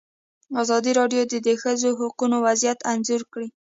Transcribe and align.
ازادي 0.61 0.91
راډیو 0.99 1.21
د 1.31 1.33
د 1.47 1.49
ښځو 1.61 1.89
حقونه 1.99 2.37
وضعیت 2.45 2.79
انځور 2.91 3.21
کړی. 3.33 3.47